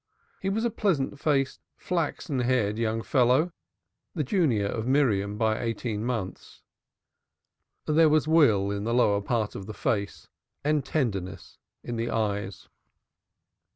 He 0.41 0.49
was 0.49 0.65
a 0.65 0.71
pleasant 0.71 1.19
faced, 1.19 1.61
flaxen 1.77 2.39
haired 2.39 2.79
young 2.79 3.03
fellow, 3.03 3.51
the 4.15 4.23
junior 4.23 4.65
of 4.65 4.87
Miriam 4.87 5.37
by 5.37 5.61
eighteen 5.61 6.03
months. 6.03 6.63
There 7.85 8.09
was 8.09 8.27
will 8.27 8.71
in 8.71 8.83
the 8.83 8.95
lower 8.95 9.21
part 9.21 9.53
of 9.53 9.67
the 9.67 9.75
face 9.75 10.27
and 10.63 10.83
tenderness 10.83 11.59
in 11.83 11.97
the 11.97 12.09
eyes. 12.09 12.67